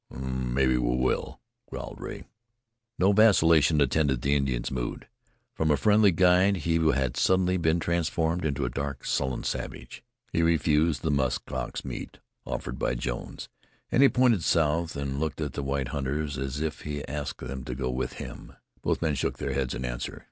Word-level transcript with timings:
"Mebbe 0.09 0.79
we 0.79 0.79
will," 0.95 1.39
growled 1.69 2.01
Rea. 2.01 2.23
No 2.97 3.11
vacillation 3.13 3.79
attended 3.79 4.23
the 4.23 4.33
Indian's 4.33 4.71
mood. 4.71 5.07
From 5.53 5.77
friendly 5.77 6.11
guide, 6.11 6.55
he 6.65 6.77
had 6.89 7.15
suddenly 7.15 7.55
been 7.57 7.79
transformed 7.79 8.43
into 8.43 8.65
a 8.65 8.69
dark, 8.71 9.05
sullen 9.05 9.43
savage. 9.43 10.03
He 10.33 10.41
refused 10.41 11.03
the 11.03 11.11
musk 11.11 11.51
ox 11.51 11.85
meat 11.85 12.17
offered 12.47 12.79
by 12.79 12.95
Jones, 12.95 13.47
and 13.91 14.01
he 14.01 14.09
pointed 14.09 14.43
south 14.43 14.95
and 14.95 15.19
looked 15.19 15.39
at 15.39 15.53
the 15.53 15.61
white 15.61 15.89
hunters 15.89 16.35
as 16.35 16.61
if 16.61 16.81
he 16.81 17.07
asked 17.07 17.37
them 17.45 17.63
to 17.65 17.75
go 17.75 17.91
with 17.91 18.13
him. 18.13 18.53
Both 18.81 19.03
men 19.03 19.13
shook 19.13 19.37
their 19.37 19.53
heads 19.53 19.75
in 19.75 19.85
answer. 19.85 20.19